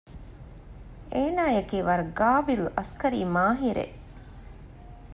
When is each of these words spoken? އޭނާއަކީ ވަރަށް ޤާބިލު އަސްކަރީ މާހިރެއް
އޭނާއަކީ 1.13 1.77
ވަރަށް 1.87 2.13
ޤާބިލު 2.19 2.65
އަސްކަރީ 2.77 3.19
މާހިރެއް 3.35 3.97